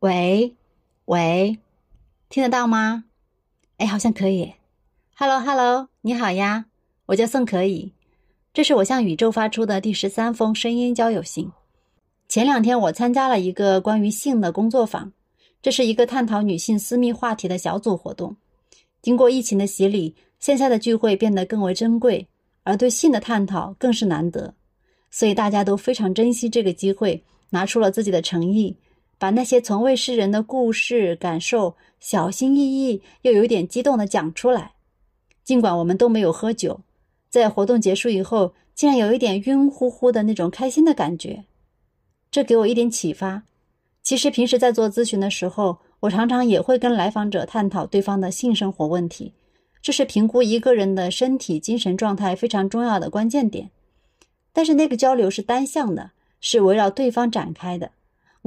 [0.00, 0.54] 喂，
[1.06, 1.58] 喂，
[2.28, 3.06] 听得到吗？
[3.78, 4.54] 哎，好像可以。
[5.16, 6.66] Hello，Hello，你好呀，
[7.06, 7.90] 我叫宋可以。
[8.54, 11.50] 这是我向宇宙发出的第十三封声音交友信。
[12.28, 15.12] 前两天我参加了一个关于性的工作坊，
[15.60, 18.36] 这是一个探讨女性私密话题的小组活动。
[19.02, 22.28] 经过疫情的洗礼，线下的聚会变得更为珍贵，
[22.62, 24.54] 而对性的探讨更是难得，
[25.10, 28.76] 所以大家都非常珍惜这个机会，拿出了自己的诚意。
[29.18, 34.72] 把那些从未示人的故事、感受，小心翼翼又有点激动的讲出来。
[35.44, 36.80] 尽管我们都没有喝酒，
[37.28, 41.44] 在活动结束以后，竟然有一点晕乎乎的那种开心的感觉，
[42.30, 43.42] 这给我一点启发。
[44.02, 49.32] 其实平时在做咨询的时候，我常常也会跟来访者探讨对方的性生活问题，
[49.82, 53.70] 这是评估一个人的身体、精神状态非常重要的关键点。
[54.52, 57.90] 但是那个交流是单向的，是围绕对方展开的。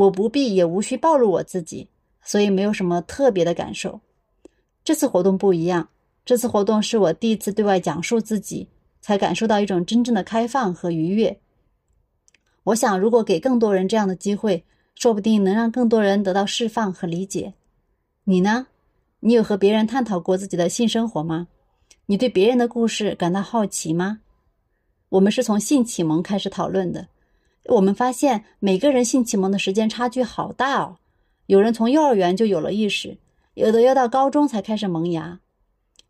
[0.00, 1.86] 我不必也无需暴露我自己，
[2.22, 4.00] 所以没有什么特别的感受。
[4.82, 5.90] 这次活动不一样，
[6.24, 8.66] 这次活动是我第一次对外讲述自己，
[9.02, 11.38] 才感受到一种真正的开放和愉悦。
[12.62, 17.52] 我想，如果给更多人这样的机会，说不定能让更多人得到释放和理解。
[18.24, 18.68] 你呢？
[19.20, 21.48] 你有和别人探讨过自己的性生活吗？
[22.06, 24.20] 你对别人的故事感到好奇吗？
[25.10, 27.08] 我们是从性启蒙开始讨论的。
[27.66, 30.96] 我们发现每个人性启蒙的时间差距好大哦，
[31.46, 33.18] 有人从幼儿园就有了意识，
[33.54, 35.40] 有的要到高中才开始萌芽。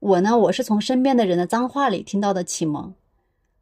[0.00, 2.94] 我呢，我是从身边的人的脏话里听到的启蒙。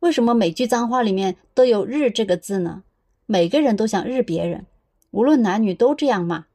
[0.00, 2.83] 为什么每句脏话里面都有“日”这个字呢？
[3.27, 4.67] 每个人都想日别人，
[5.11, 6.46] 无论男女都这样骂。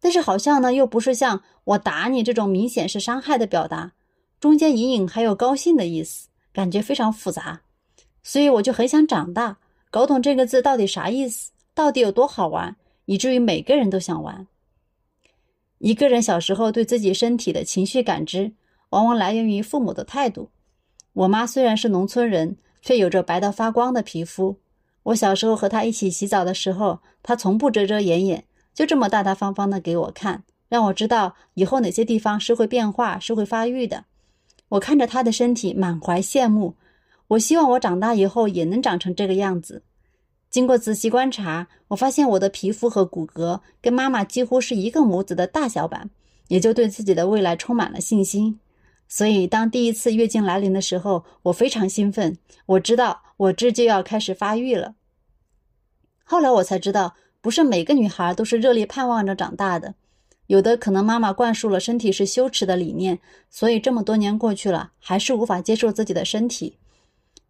[0.00, 3.92] 但是好像呢，又不是像我打你这种明显是伤害的表达，
[4.38, 7.62] 中间隐隐还有高兴的意思，感觉非常复杂。
[8.22, 9.58] 所以我就很想长大。
[9.96, 14.46] 搞懂这个字到底啥意思，到底有多好玩，以至于每个人都想玩。
[15.78, 18.52] 一个人小时候对自己身体的情绪感知，
[18.90, 20.50] 往往来源于父母的态度。
[21.14, 24.58] 我妈虽然是农村人，却有着白到发光的皮肤。
[25.04, 34.04] 我小时候和她一起洗澡的时候，她从不遮遮掩掩，就这么大大方方的给我看，让我知道以后哪些地方是会变化、是会发育的。
[34.68, 36.74] 我看着她的身体，满怀羡慕。
[37.28, 39.82] 我希望我长大以后也能长成这个样子。
[40.56, 46.08] 经过仔细观察，我发现我的皮肤和骨骼跟妈妈几乎是一个模子的大小版，
[46.48, 48.58] 也就对自己的未来充满了信心。
[49.06, 52.38] 所以，当第一次月经来临的时候，我非常兴奋。
[52.64, 54.94] 我知道我这就要开始发育了。
[56.24, 59.94] 后来我才知道，不是每个女孩都是热烈盼望着长大的，
[60.46, 63.18] 有的可能妈妈灌输了身体是羞耻的理念，
[63.50, 66.78] 所以这么多年过去了，还是无法接受自己的身体。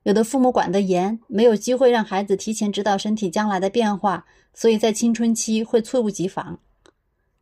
[0.07, 4.25] 有的父母管得严，没有机会让孩子提前知道身体将来的变化，
[4.55, 6.61] 所以在青春期会猝不及防。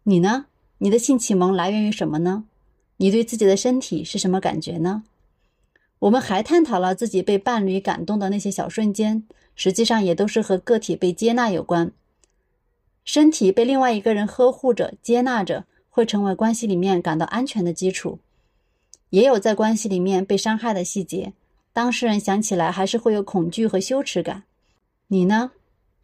[0.05, 0.47] 你呢？
[0.79, 2.45] 你的性启蒙来源于什么呢？
[2.97, 5.03] 你对自己的身体是什么感觉呢？
[5.99, 9.25] 我们还探讨了自己被伴侣感动的那些小瞬间，
[9.55, 11.93] 实际上也都是和个体被接纳有关。
[13.05, 18.21] 身体被另外一个人呵护着、接纳着，会成为关系里面感到安全的基础。
[19.11, 21.35] 也有在关系里面被伤害的细节。
[21.75, 24.45] 当事人想起来还是会有恐惧和羞耻感，
[25.09, 25.51] 你呢？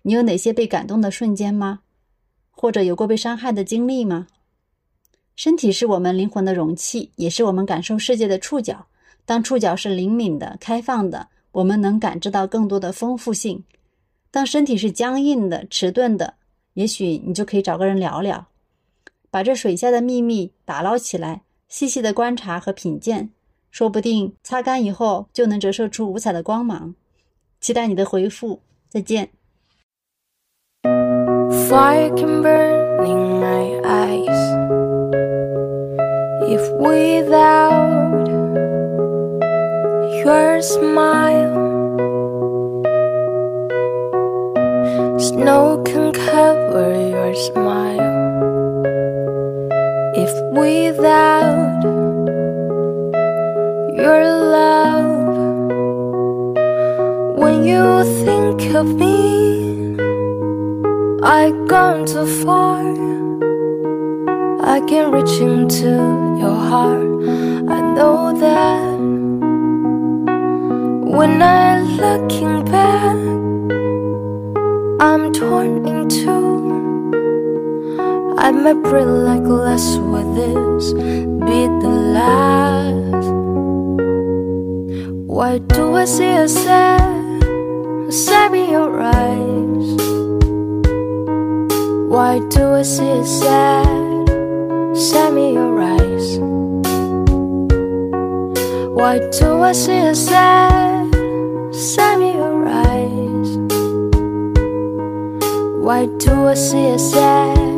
[0.03, 1.83] 你有哪些被感动的瞬间吗？
[2.51, 4.27] 或者有过被伤害的经历吗？
[5.37, 8.89] 身体是我们灵魂的容器，也是我们感受世界的触角。
[9.25, 13.63] 当触角是灵敏的、开放的，我们能感知到更多的丰富性。
[14.33, 16.35] 当身体是僵硬的、迟钝的，
[16.75, 18.49] 也许你就可以找个人聊聊，
[19.31, 23.31] 把这水下的秘密打捞起来，细细的观察和品鉴。
[23.71, 26.95] 说不定擦干以后就能折射出五彩的光芒。
[27.61, 29.31] 期待你的回复，再见。
[31.69, 34.41] Fire can burn in my eyes
[36.49, 38.27] if without
[40.25, 41.55] your smile,
[45.19, 48.01] snow can cover your smile
[50.17, 51.40] if without.
[54.01, 55.29] Your love.
[57.37, 57.85] When you
[58.25, 59.97] think of me
[61.23, 62.81] I've gone too far
[64.75, 65.91] i can reach into
[66.43, 67.11] your heart.
[67.77, 68.99] I know that
[71.17, 73.19] when i'm looking back
[75.07, 76.49] i'm torn in two.
[78.39, 80.93] I might breathe like less with this
[81.47, 83.20] be the last
[85.31, 89.89] why do I see a sad, a sad in your eyes?
[92.11, 94.27] Why do I see a sad?
[94.97, 96.39] Send me your eyes.
[98.99, 101.15] Why do I see a sad?
[101.73, 103.51] Send me your eyes.
[105.87, 107.70] Why do I see a sad?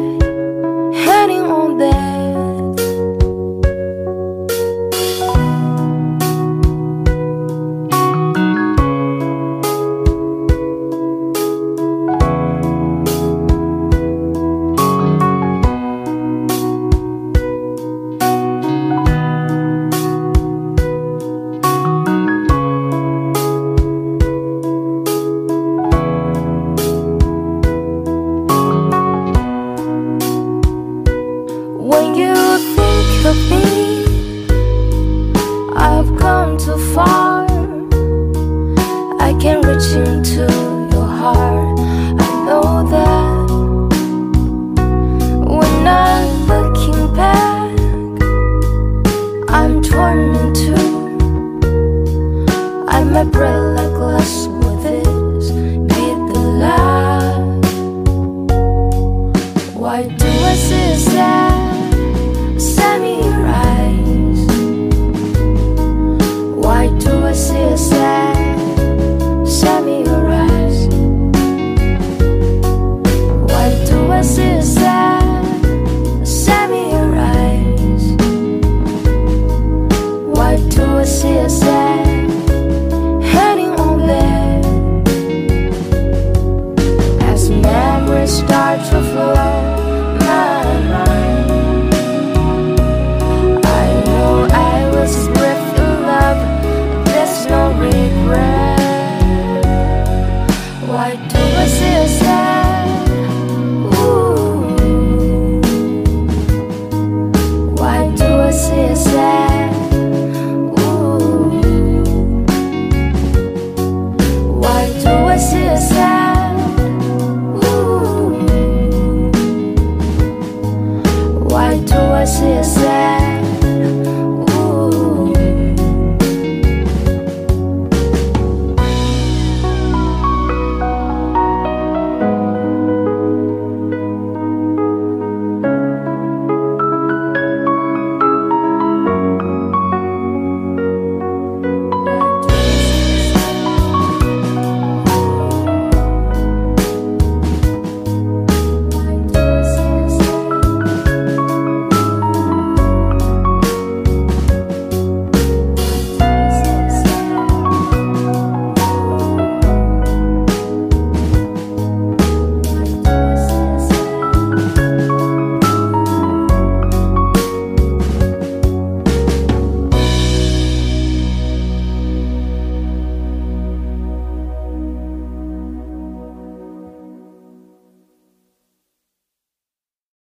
[87.60, 89.81] Memories start to flow.